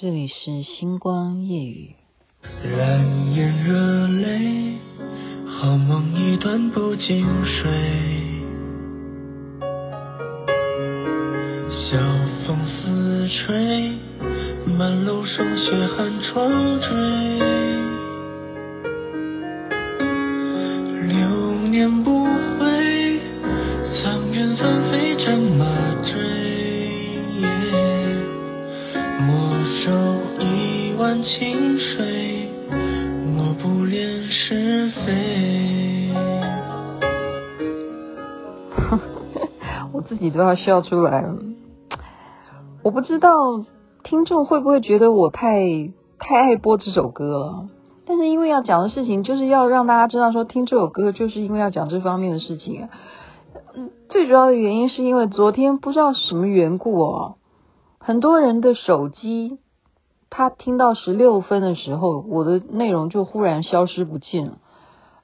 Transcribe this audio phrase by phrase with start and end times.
[0.00, 1.94] 这里是星光夜雨。
[2.64, 4.78] 燃眼热泪，
[5.44, 7.70] 好梦一段不经睡。
[11.70, 11.98] 晓
[12.46, 13.98] 风似吹，
[14.74, 17.89] 满路霜雪寒窗坠。
[31.22, 32.48] 清水，
[33.36, 36.10] 我不恋是非。
[39.92, 41.36] 我自己都要笑出来了，
[42.82, 43.30] 我不知道
[44.02, 47.68] 听众会不会觉得我太太爱播这首歌了。
[48.06, 52.88] 但是因为要讲的事情，就是要让大家知道说听这首歌，就是因为要讲这方面的事情。
[53.74, 57.36] 嗯，最主要的原因是因为昨天不知道什么缘故哦，
[57.98, 59.58] 很多人的手机，
[60.30, 64.58] 他听到十六分的时候，我的内容就忽然消失不见了。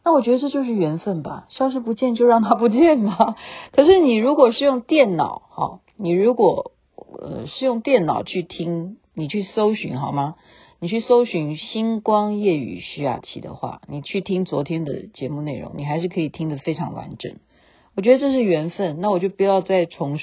[0.04, 3.36] 那我觉得这就是缘分吧，消失不见就让它不见吧。
[3.72, 10.34] 可是你如果是用电脑，哈，你如果呃是用电脑去听，你去搜寻好吗？
[10.78, 17.36] 你去搜寻星光夜雨徐雅琪的话，你去听昨天的节目内容，你还是可以听得非常完整。
[17.96, 20.18] 我觉得这是缘分，那我就不要再重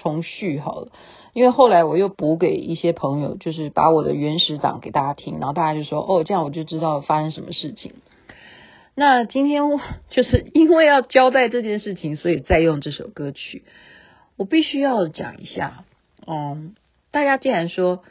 [0.00, 0.92] 重续好了，
[1.32, 7.92] 因为后来我又补给一些朋友，就是把我的原始档给大家听，然后大家就说哦，这样我就知道发生什么事情。
[8.94, 9.62] 那今天
[10.10, 13.64] 就是因为要交代这件事情，所以再用这首歌曲。
[14.36, 15.84] 我必须要讲一下，
[16.26, 16.74] 嗯，
[17.10, 18.02] 大家既然说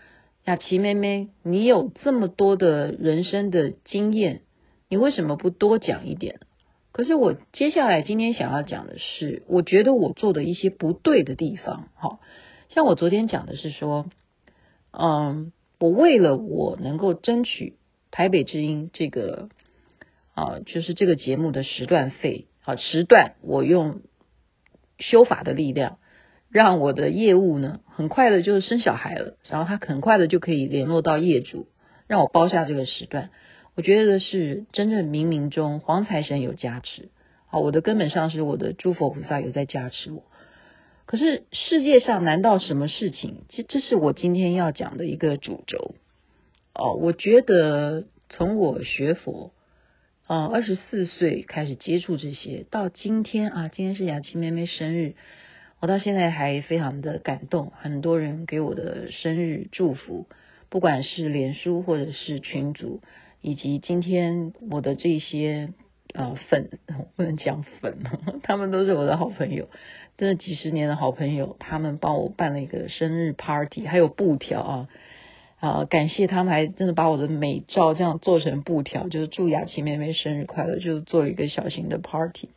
[0.46, 4.42] 雅琪妹妹，你有这么多的人生的经验，
[4.90, 6.40] 你为什么不多讲一点？
[6.98, 11.90] 可是我接下来今天想要讲的是，我觉得我做的一些不对的地方。
[11.94, 12.20] 好，
[12.70, 14.08] 像我昨天讲的是说，
[14.90, 17.76] 嗯，我为了我能够争取
[18.10, 19.50] 台北之音这个。
[20.34, 24.02] 啊，就是这个节目的时段费，啊，时段我用
[24.98, 25.98] 修法的力量，
[26.50, 31.68] 让我的业务呢很快的就生小孩了，然后他很快的就可以联络到业主，
[32.08, 33.30] 让我包下这个时段。
[33.78, 37.10] 我觉得是真正冥冥中黄财神有加持，
[37.46, 40.24] 好，我的根本上是我的诸佛菩萨有在加持我。
[41.06, 43.44] 可是世界上难道什么事情？
[43.50, 45.94] 这这是我今天要讲的一个主轴。
[46.74, 49.52] 哦，我觉得从我学佛。
[50.26, 55.14] 嗯，二十四岁开始接触这些，到今天啊，今天是雅琪妹妹生日，
[55.80, 57.72] 我到现在还非常的感动。
[57.80, 60.26] 很多人给我的生日祝福，
[60.70, 63.02] 不管是脸书或者是群组，
[63.42, 65.74] 以及今天我的这些
[66.14, 66.70] 呃粉，
[67.16, 68.00] 不能讲粉，
[68.44, 69.68] 他们都是我的好朋友，
[70.18, 74.88] 真的几十年的好朋友，他们帮我办了一个生日 party，还有布条啊。
[75.60, 82.50] 啊，感谢他们还真的把我的美照这样做成布条，就是祝雅琪妹妹生日快乐，就是做一个小型的 party。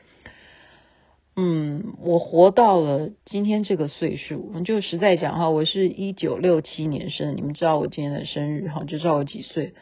[1.34, 9.72] 嗯，我活到了今天这个岁数，我们就实在讲哈，我是一九六七年生，你们知道我今天的生日哈，就知道我几岁。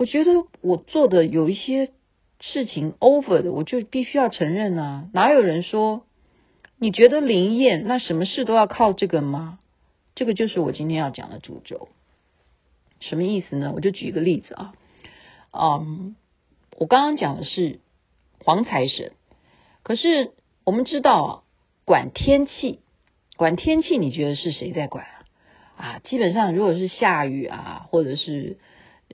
[0.00, 1.90] 我觉得我做的有一些
[2.40, 5.10] 事情 over 的，我就必须要承认啊。
[5.12, 6.06] 哪有人说
[6.78, 9.58] 你觉得灵验，那什么事都要靠这个吗？
[10.14, 11.90] 这个就是我今天要讲的主轴。
[13.00, 13.72] 什么意思呢？
[13.74, 14.72] 我就举一个例子啊，
[15.52, 16.16] 嗯，
[16.78, 17.80] 我刚刚讲的是
[18.42, 19.12] 黄财神，
[19.82, 20.32] 可是
[20.64, 21.42] 我们知道啊，
[21.84, 22.80] 管天气，
[23.36, 25.20] 管天气，你觉得是谁在管啊？
[25.76, 28.56] 啊，基本上如果是下雨啊，或者是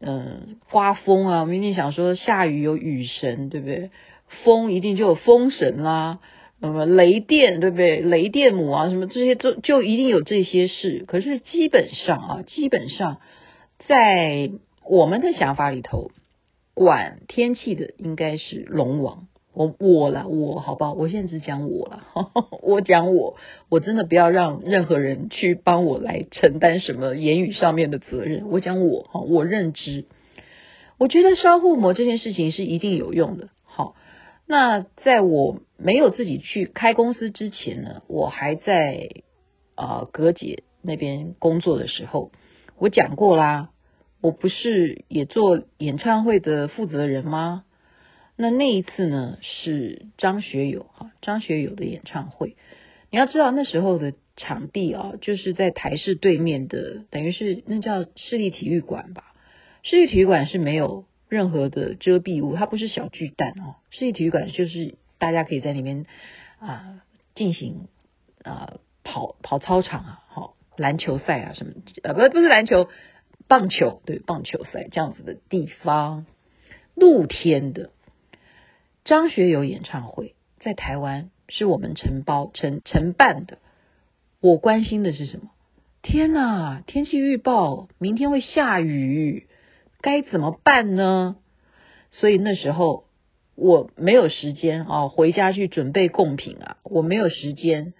[0.00, 3.90] 嗯刮风啊，我们一定想说下雨有雨神，对不对？
[4.44, 6.18] 风一定就有风神啦，
[6.60, 8.00] 什么雷电，对不对？
[8.00, 11.04] 雷电母啊，什么这些就就一定有这些事。
[11.06, 13.18] 可是基本上啊，基本上。
[13.88, 14.50] 在
[14.84, 16.10] 我们的想法里头，
[16.74, 19.28] 管天气的应该是龙王。
[19.56, 20.92] 我我了，我好不好？
[20.92, 22.02] 我现在只讲我了，
[22.60, 23.36] 我讲我，
[23.70, 28.50] 我真的不要让任何人去帮我来承担什么言语上面的责任。
[28.50, 30.04] 我讲我哈，我认知，
[30.98, 33.48] 我觉得烧护膜这件事情是一定有用的。
[33.64, 33.96] 好，
[34.46, 39.08] 那在我没有自己去开公司之前呢，我还在
[39.74, 42.30] 啊、呃、姐那边工作的时候，
[42.78, 43.70] 我讲过啦。
[44.22, 47.64] 我不是也做演唱会的负责人吗？
[48.36, 52.56] 那那一次呢，是张学友哈，张学友的演唱会。
[53.10, 59.32] 你要知道那时候的场地啊，就是在台式对面的，等于是那叫市立体育馆吧。
[59.82, 63.76] 市立体育馆是没有任何的遮蔽物，它不是小巨蛋哦。
[63.90, 66.06] 市立体育馆就是大家可以在里面
[66.58, 67.02] 啊
[67.34, 67.88] 进行
[68.42, 71.72] 啊跑跑操场啊，好篮球赛啊什么
[72.02, 72.88] 呃不不是篮球。
[73.48, 76.26] 棒球，对，棒球赛这样子的地方，
[76.96, 77.90] 露天的
[79.06, 83.58] 张学友演唱会在台湾是我们承包承承办的。
[84.40, 85.50] 我关心的是什么？
[86.02, 89.46] 天哪，天气预报明天会下雨，
[90.00, 91.36] 该怎么办呢？
[92.10, 93.04] 所以那时候
[93.54, 97.94] 我没有时间啊，回家去准备贡品啊，我没有时间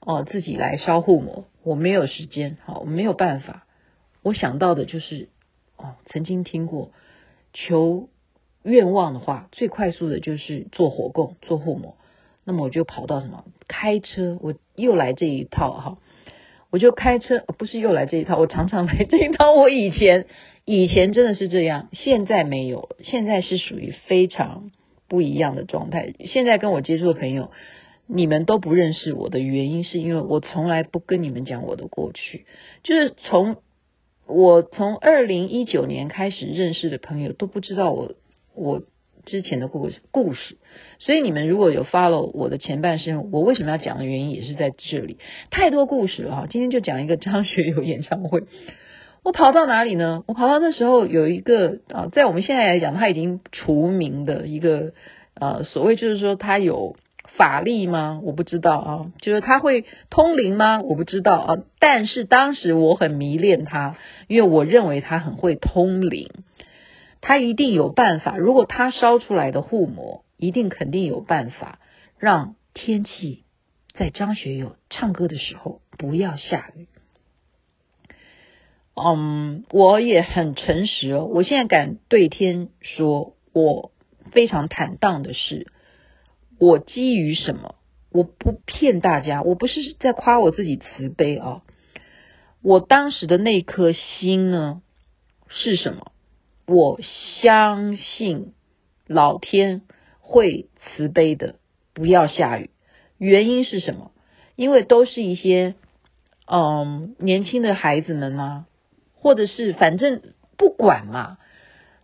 [0.00, 3.68] 哦，自己来烧护摩，我没有时间，好，我没有办法。
[4.22, 5.28] 我想到的就是，
[5.76, 6.90] 哦，曾经听过
[7.52, 8.08] 求
[8.62, 11.96] 愿望的话，最快速的就是做火供、做护摩。
[12.44, 13.44] 那么我就跑到什么？
[13.68, 15.98] 开车，我又来这一套哈。
[16.70, 19.52] 我就开车，不是又来这一套，我常常来这一套。
[19.52, 20.26] 我以前
[20.64, 24.70] 以前真的是这样，现在没有，现在是属于非常
[25.08, 26.14] 不一样的状态。
[26.24, 27.50] 现在跟我接触的朋友，
[28.06, 32.46] 你们都不认识我的原因，是因为我从来不跟你们讲我的过去，
[32.82, 33.56] 就是从。
[34.32, 38.14] 我从二零一九年开始认识的朋友都不知道我
[38.54, 38.82] 我
[39.26, 40.56] 之前的故故事，
[40.98, 45.18] 所以你们如果有 follow 我的前半生，我为什么要讲的原因也是在这里，
[45.50, 46.46] 太多故事了哈。
[46.50, 48.44] 今天就讲一个张学友演唱会，
[49.22, 50.24] 我跑到哪里呢？
[50.26, 54.92] 我跑到那时候有一个啊，在我们现在来讲他已经除名的一个
[55.34, 56.96] 呃，所谓就是说他有。
[57.36, 58.20] 法力吗？
[58.24, 60.82] 我不知道啊，就是他会通灵吗？
[60.82, 61.54] 我不知道啊。
[61.78, 66.28] 但是当时我很迷恋他，因为我认为他很会通灵，
[67.20, 68.36] 他一定有办法。
[68.36, 71.78] 如果他烧出来的护膜，一定肯定有办法
[72.18, 73.44] 让天气
[73.92, 76.88] 在张学友唱歌的时候不要下雨。
[78.94, 83.92] 嗯，我也很诚实哦，我现在敢对天说，我
[84.30, 85.66] 非常坦荡的是。
[86.58, 87.76] 我基于什么？
[88.12, 91.62] 我不骗大家，我不是在夸我自己慈悲啊。
[92.60, 94.82] 我当时的那颗心呢，
[95.48, 96.09] 是什么？
[96.72, 97.00] 我
[97.42, 98.52] 相信
[99.08, 99.82] 老天
[100.20, 101.56] 会慈悲的，
[101.94, 102.70] 不要下雨。
[103.18, 104.12] 原因是什么？
[104.54, 105.74] 因为都是一些
[106.46, 108.66] 嗯年轻的孩子们啊，
[109.14, 110.22] 或者是反正
[110.56, 111.38] 不管嘛，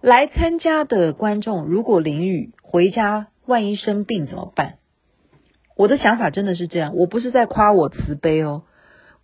[0.01, 3.29] 来参加的观众如果淋雨回家。
[3.47, 4.79] 万一生病怎么办？
[5.77, 8.65] 我的想法真的是这样，我不是在夸我慈悲哦，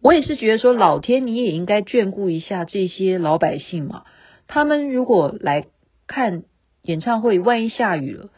[0.00, 4.04] 我也是觉得说，老天你也应该眷顾一下这些老百姓嘛。
[4.52, 5.64] 他们如果来
[6.06, 6.42] 看
[6.82, 8.28] 演唱会，万一下雨了，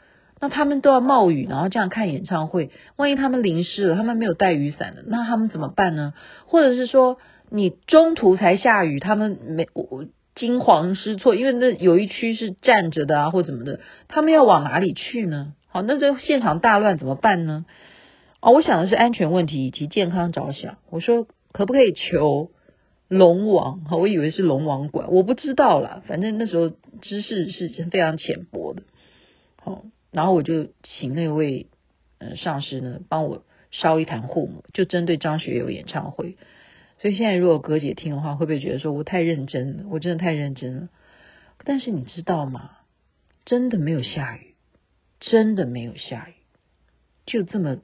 [0.40, 2.70] 那他们都要冒雨，然后这样看演唱会。
[2.94, 6.14] 万一他们淋湿了，他们没有带雨伞的，那他们怎么办呢？
[6.46, 7.18] 或者是说，
[7.50, 10.04] 你中途才下雨，他们没我
[10.36, 15.54] 惊慌失措，因为那有一区是站着的啊，或怎么的，他们要往哪里去呢？
[15.66, 17.64] 好，那这现场大乱怎么办呢？
[18.40, 20.76] 哦，我想的是安全问题以及健康着想。
[20.90, 22.52] 我说可不可以求
[23.16, 23.84] 龙王？
[23.84, 26.02] 哈，我以为是龙王管，我不知道啦。
[26.06, 26.70] 反正那时候
[27.00, 28.82] 知识是非常浅薄的。
[29.56, 31.68] 好，然后我就请那位
[32.18, 36.36] 呃上师呢帮我烧一坛护摩，就针对张学友演唱会。
[36.98, 39.84] 所以现在如果葛姐听的话，会不会觉得说我太认真了？
[39.90, 40.88] 我真的太认真了。
[41.64, 42.70] 但是你知道吗？
[43.44, 44.54] 真的没有下雨。
[45.20, 46.34] 真的没有下雨，
[47.24, 47.78] 就这么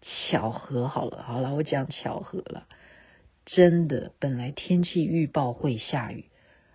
[0.00, 2.68] 巧合好了，好了，我讲巧合了。
[3.46, 6.24] 真的，本来天气预报会下雨，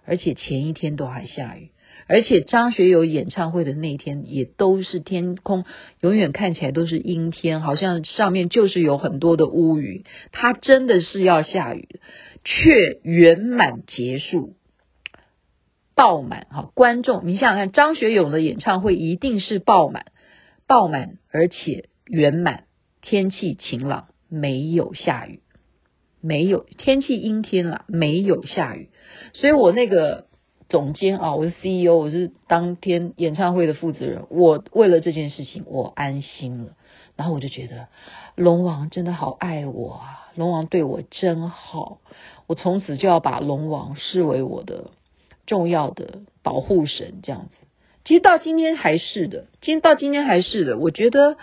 [0.05, 1.71] 而且前一天都还下雨，
[2.07, 5.65] 而且张学友演唱会的那天也都是天空
[6.01, 10.03] 永远看起来都是阴天，好像上面就是有很多的乌云。
[10.31, 11.87] 他真的是要下雨，
[12.43, 14.55] 却圆满结束。
[15.95, 20.05] 爆满哈，观众，你想想看，张学友的演唱会一定是爆满，
[20.65, 22.63] 爆满而且圆满，
[23.01, 25.41] 天气晴朗，没有下雨，
[26.21, 28.89] 没有天气阴天了，没有下雨，
[29.33, 30.25] 所以我那个
[30.69, 36.75] 总监啊，我是 CEO，我是当天演唱会的负责人，我为了这件事情我安心了，
[37.15, 37.87] 然后我就觉得
[38.35, 41.99] 龙王真的好爱我啊，龙王对我真好，
[42.47, 44.91] 我从此就要把龙王视为我的。
[45.45, 47.67] 重要的保护神这样子，
[48.05, 50.77] 其实到今天还是的，今到今天还是的。
[50.77, 51.37] 我觉得，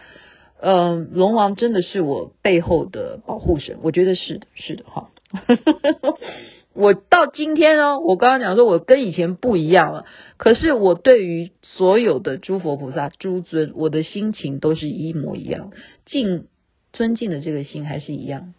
[0.60, 5.10] 呃，龙王真的是我背后的保护神，我觉得是的，是的哈。
[6.72, 10.04] 我到今天呢，我刚刚讲说，我跟以前不一样了。
[10.36, 15.70] 可是我对于所有的诸佛菩萨、诸尊，我的心情都是一模一样，
[16.04, 16.48] 敬
[16.92, 18.52] 尊敬的这个心还是一样。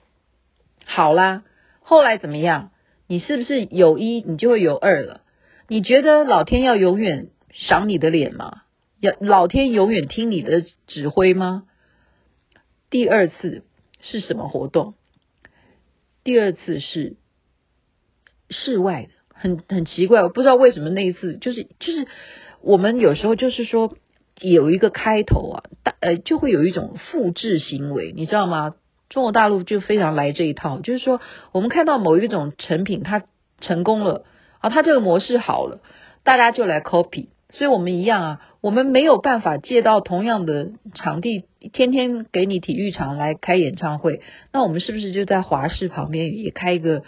[0.84, 1.44] 好啦，
[1.82, 2.72] 后来怎么样？
[3.08, 5.22] 你是不是有一，你就会有二了？
[5.68, 8.64] 你觉得老天要永远赏你的脸吗？
[9.00, 11.66] 要老天永远听你的指挥吗？
[12.90, 13.64] 第二次
[14.02, 14.94] 是什么活动？
[16.24, 17.18] 第二次是
[18.50, 22.08] 室外的，很很奇怪，我不知道为什么那一次就是就是
[22.62, 23.98] 我们有时候就是说
[24.40, 28.76] 有一个开头啊，大呃就会有一种复制行为，你知道吗？
[29.10, 31.22] 中国大陆就非常来这一套，就是说
[31.54, 33.24] 我们看到某一种成品它
[33.62, 34.26] 成功了
[34.60, 35.82] 啊，它这个模式好了，
[36.24, 37.28] 大家就来 copy。
[37.50, 44.22] 所以我们一样啊，我们没有办法借到同样的场地，天天给你体育场来开演唱会。
[44.52, 47.04] 那我们是不是就在华视旁边也开一个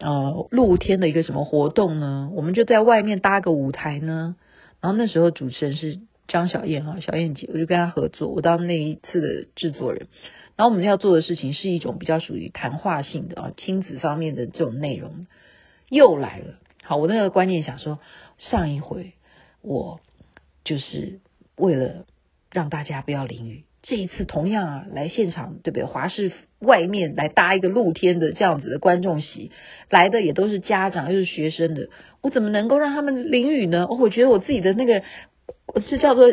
[0.00, 2.30] 呃露天的一个什么活动呢？
[2.34, 4.34] 我们就在外面搭个舞台呢？
[4.80, 10.08] 然后那时候主持人是张小燕哈，小燕姐，我就跟她合作，我当那一次的制作人。
[10.56, 15.28] 然后我们要做的事情是一种比较属于谈话性的啊，亲子方面的这种内容。
[15.88, 18.00] 又来了，好，我那个观念想说，
[18.38, 19.12] 上一回。
[19.62, 20.00] 我
[20.64, 21.20] 就是
[21.56, 22.06] 为了
[22.52, 25.84] 让大家不要淋雨，这一次同样啊来现场，对不对？
[25.84, 29.50] 华视外面来搭一个露天的这样子的观众席，
[29.90, 31.88] 来的也都是家长又是学生的，
[32.22, 33.86] 我怎么能够让他们淋雨呢？
[33.88, 35.02] 我觉得我自己的那个
[35.86, 36.26] 这叫做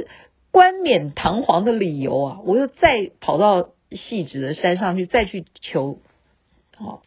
[0.51, 5.99] 冠冕堂皇的理由啊，我又再跑到细致的山上去再去求，
[6.77, 7.01] 哦，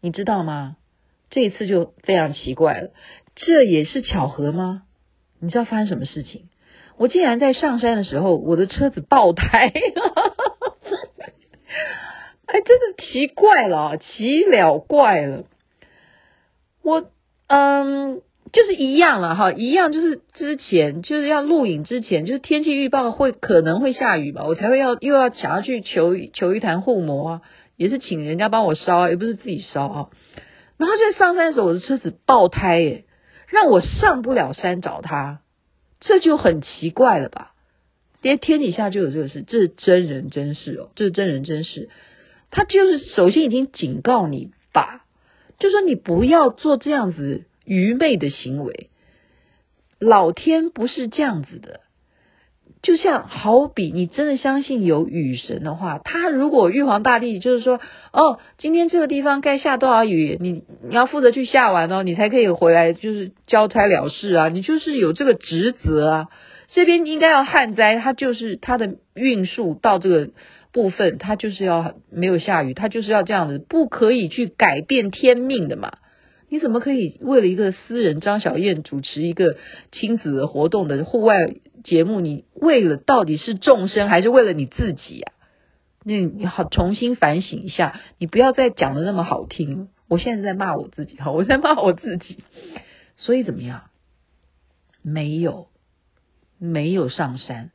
[0.00, 0.76] 你知道吗？
[1.30, 2.90] 这一次就非常奇怪了，
[3.34, 4.84] 这也是巧合吗？
[5.44, 6.48] 你知道发生什么事情？
[6.96, 9.72] 我竟然在上山的时候，我的车子爆胎，
[12.46, 15.44] 哎，真的奇怪了，奇了怪了。
[16.82, 17.10] 我
[17.48, 18.22] 嗯，
[18.52, 27.42] 就是一样了哈，一样就是之前就是要录影之前，就是天气预报会可能会下雨吧，我才会要又要想要去求求一坛护膜啊，
[27.76, 30.10] 也是请人家帮我烧，也不是自己烧啊。
[30.76, 33.03] 然后在上山的时候，我的车子爆胎耶。
[33.54, 35.40] 让我上不了山找他，
[36.00, 37.52] 这就很奇怪了吧？
[38.20, 41.88] 爹天底下就有这个事，这是真人真事哦，这是真人真事。
[42.50, 45.04] 他就是首先已经警告你吧，
[45.60, 48.90] 就说你不要做这样子愚昧的行为。
[50.00, 51.80] 老天不是这样子的。
[52.84, 57.80] 就像好比你真的相信有雨神的话，他如果玉皇大帝就是说，
[58.12, 66.26] 哦，今天这个地方该下多少雨，你你要负责去下完哦，你才可以回来就是交差了事啊，你就是有这个职责啊。
[66.68, 70.30] 这边应该要旱灾，他就是他的运数到这个
[70.70, 75.94] 部分，他就是要没有下雨，他就是要这样子，不可以去改变天命的嘛。
[76.50, 79.56] 你怎么可以为了一个私人张小燕主持一个
[79.90, 81.34] 亲子活动的户外？
[81.84, 85.32] 节目，你为了到底是众生还是为了你自己呀？
[86.02, 89.88] 那你好，重新反省一下，你不要再讲的那么好听。
[90.08, 92.44] 我现在在骂我自己，哈，我在骂我自己。
[93.16, 93.84] 所以怎么样？
[95.00, 95.68] 没有，
[96.58, 97.70] 没有上山，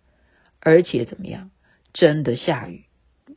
[0.59, 1.49] 而且怎么样？
[1.91, 2.85] 真的下雨，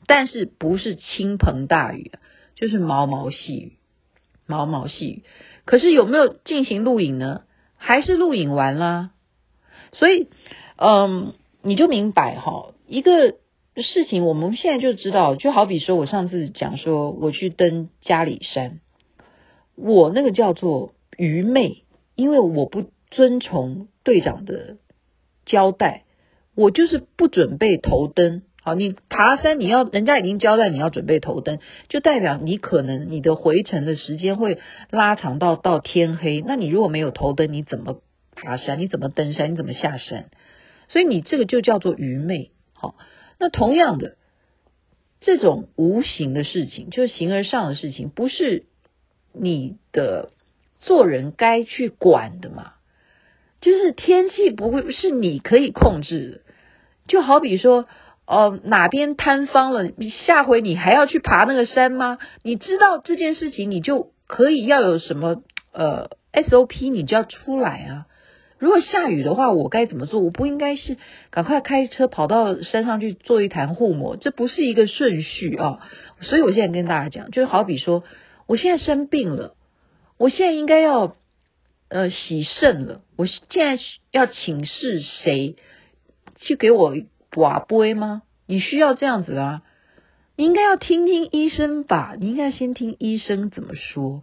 [0.07, 2.13] 但是不是倾盆大雨，
[2.55, 3.79] 就是毛毛细雨，
[4.47, 5.25] 毛毛细雨。
[5.65, 7.45] 可是有没有进行录影呢？
[7.77, 9.13] 还是录影完了？
[9.93, 10.29] 所以。
[10.85, 13.37] 嗯，你就明白哈，一个
[13.77, 18.81] 事情我们现在就知道，就好比说我上次讲说我去登嘉里山，
[19.77, 21.85] 我那个叫做愚昧，
[22.17, 24.79] 因为我不遵从队长的
[25.47, 26.03] 交代，
[26.57, 28.43] 我就是不准备头灯。
[28.61, 34.59] 好，你爬山你要人家已经交代你要准备头灯，就代表你可能你的回程的时间会
[34.91, 36.43] 拉长到到天黑。
[36.45, 37.99] 那你如果没有头灯，你怎么
[38.35, 38.81] 爬山？
[38.81, 39.53] 你怎么登山？
[39.53, 40.27] 你怎么下山？
[40.89, 42.97] 所以你这个就叫做愚昧，好，
[43.39, 44.17] 那同样的
[45.21, 48.67] 这种无形的事情，就是形而上的事情，不是
[49.33, 50.31] 你的
[50.79, 52.75] 做人该去管的嘛？
[53.61, 56.53] 就是天气不会是你可以控制的，
[57.07, 57.87] 就好比说，
[58.27, 62.19] 哦，哪边坍方了，你下回你还要去爬那个山吗？
[62.43, 68.07] 你知道这件事情，你就可以要有什么呃 SOP，你就要出来啊。
[68.63, 70.21] 如果下雨的话，我该怎么做？
[70.21, 70.97] 我不应该是
[71.31, 75.81] 赶快开车跑到山上去做一坛护摩，这不是一个顺序啊。
[76.21, 78.05] 所以我现在跟大家讲，就好比说，
[78.47, 79.57] 我现在生病了，
[80.17, 81.17] 我现在应该要
[81.89, 85.57] 呃洗肾了，我现在要请示谁
[86.37, 86.95] 去给我
[87.35, 88.23] 瓦杯吗？
[88.47, 89.63] 你需要这样子啊？
[90.37, 94.23] 你应该要听听医生吧，你应该先听医生怎么说。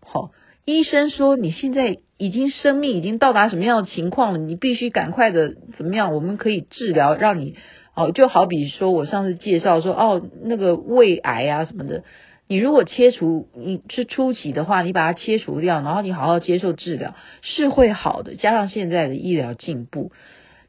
[0.00, 0.32] 好，
[0.66, 1.96] 医生说你现在。
[2.18, 4.38] 已经生命已经到达什么样的情况了？
[4.38, 6.14] 你必须赶快的怎么样？
[6.14, 7.56] 我们可以治疗，让你
[7.94, 12.04] 哦，就好比说我上次介绍说哦，那个胃癌啊什么的，
[12.48, 18.34] 你如果切除你是初期的话，你把它切除掉，然后你好好接受治疗，是会好的。
[18.34, 20.10] 加上现在的医疗进步，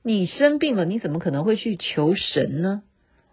[0.04, 2.82] 你生病了，你怎么可能会去求神呢？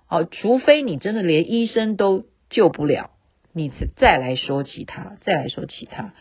[0.08, 3.10] 哦，除非你真的连医生都救不了，
[3.52, 6.14] 你再来说其他，再来说其他。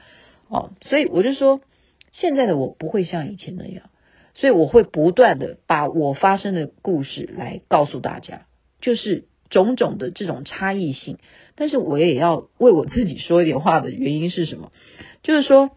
[0.54, 1.62] 哦，所以我就说，
[2.12, 3.90] 现在的我不会像以前那样，
[4.36, 8.46] 所以我会不断的把我发生的故事来告诉大家，
[8.80, 11.18] 就是种种的这种差异性。
[11.56, 14.72] 但是我也要为我自己说一点话的原因是什么？
[15.24, 15.72] 就是说，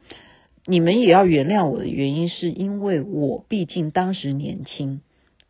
[0.66, 5.00] 你们也要原谅我的原因，是因为我毕竟当时年轻。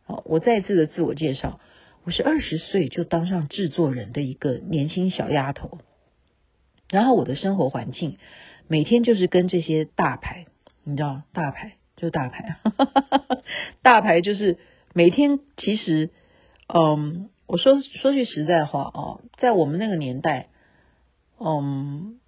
[0.05, 1.59] 好，我再次的自我介绍，
[2.05, 5.79] 我是二十岁就当上制作人的一个年轻小丫头，
[6.89, 8.15] 然后我的生活环境。
[8.67, 10.45] 每天就是跟这些大牌，
[10.83, 12.57] 你知道，大牌就是大牌，
[13.81, 14.57] 大牌就是
[14.93, 16.09] 每天其实，
[16.67, 20.47] 嗯，我说说句实在话哦，在我们那个年代，
[21.39, 22.19] 嗯，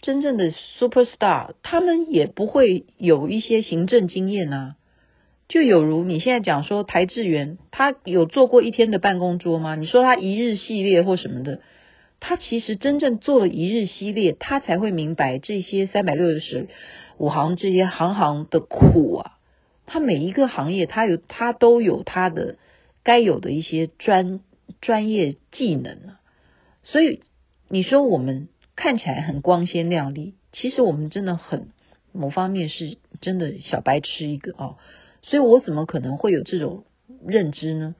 [0.00, 4.76] 真正的 super star，他们也不会有一些行政经验啊，
[5.48, 9.74] 就有如你现在讲说台志远，他有做过一天的办公桌吗？
[9.74, 11.60] 你说他一日系列或什么的。
[12.20, 16.68] 他其实真正做了一日系列，他才会明白这些三百六十
[17.18, 19.32] 五行这些行行的苦啊。
[19.86, 22.56] 他每一个行业，他有他都有他的
[23.04, 24.40] 该有的一些专
[24.80, 26.20] 专业技能啊。
[26.82, 27.22] 所以
[27.68, 31.68] 你说我们看起来很光鲜亮丽，其实我们真的很
[32.12, 34.74] 某方面是真的小白痴一个啊。
[35.22, 36.84] 所以我怎么可能会有这种
[37.24, 37.94] 认知呢？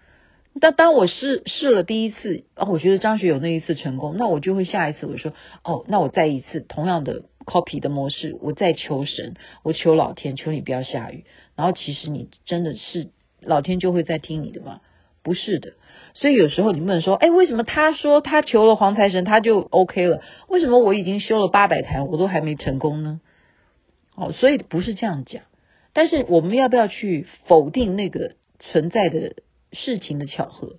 [0.59, 5.33] 但当我试试了第一次，哦，我觉得张学友那一次成功，那我就会下一次，我说，
[5.63, 11.25] 哦，那我再一次同样的 copy 的模式，我再求神，我求老天，求你不要下雨。
[11.57, 13.09] 然后其实你真的是
[13.41, 14.81] 老天就会在听你的吗？
[15.23, 15.75] 不是的。
[16.15, 20.23] 所以有时候你不能说，哎，为什么他说他求了黄财神他就 OK 了？
[20.49, 23.21] 为什么我已经修了八百台我都还没成功呢？
[24.15, 25.43] 哦，所以不是这样讲。
[25.93, 29.35] 但是我们要不要去否定那个存在的？
[29.73, 30.77] 事情的巧合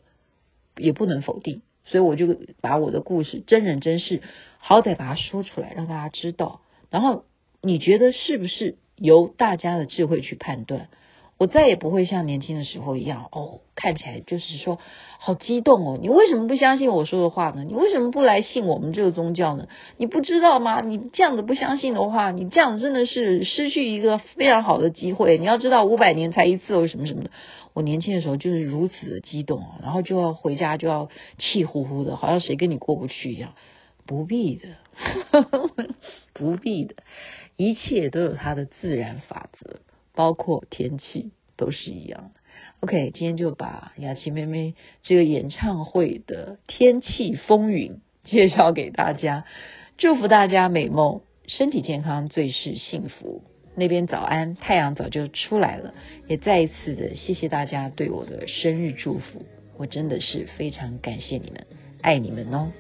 [0.77, 4.22] 也不能否定，所以我就把我的故事真人真事，
[4.60, 6.62] 好歹把它说出来，让大家知道。
[6.89, 7.24] 然后
[7.62, 10.88] 你觉得是不是由大家的智慧去判断？
[11.39, 14.80] 我再也不会像年轻的时候一样，哦，看起来就是说
[15.19, 16.00] 好激动哦。
[16.02, 17.63] 你为什么不相信我说的话呢？
[17.63, 19.67] 你为什么不来信我们这个宗教呢？
[19.97, 20.82] 你不知道吗？
[20.82, 25.38] 你这样子不相信的话，你这样真的是失去一个非常好的机会。
[25.38, 27.30] 你要知道，五百年才一次哦，什么什么的。
[27.78, 33.54] 我年轻的时候就是如此的激动，然后就要回家就要气呼呼的，好像谁跟你过不去一样。
[34.08, 34.78] 不必的，
[36.34, 36.96] 不必的，
[37.56, 39.82] 一切都有它的自然法则，
[40.16, 42.40] 包括天气都是一样的。
[42.80, 49.46] OK，今天就把雅琪妹妹这个演唱会的天气风云介绍给大家，
[50.00, 53.44] 祝福大家美梦，身体健康，最是幸福。
[53.78, 55.94] 那边早安，太阳早就出来了。
[56.28, 59.46] 也再一次的谢谢大家对我的生日祝福，
[59.78, 61.66] 我真的是非常感谢你们，
[62.02, 62.72] 爱你们哦。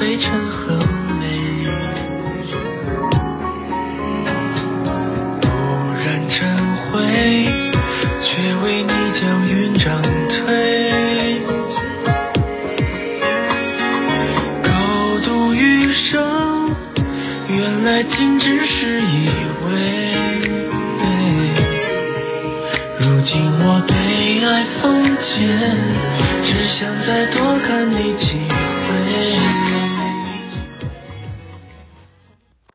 [0.00, 0.73] 飞成河。